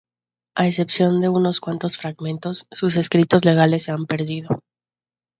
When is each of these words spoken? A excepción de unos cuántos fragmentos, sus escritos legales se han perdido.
A 0.61 0.63
excepción 0.69 1.11
de 1.21 1.29
unos 1.29 1.59
cuántos 1.59 1.95
fragmentos, 1.95 2.65
sus 2.71 2.97
escritos 2.97 3.45
legales 3.45 3.83
se 3.83 3.91
han 3.91 4.07
perdido. 4.07 4.63